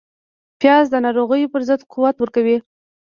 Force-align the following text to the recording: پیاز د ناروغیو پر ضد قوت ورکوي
پیاز 0.59 0.85
د 0.91 0.95
ناروغیو 1.05 1.51
پر 1.53 1.61
ضد 1.67 1.81
قوت 1.91 2.15
ورکوي 2.19 2.57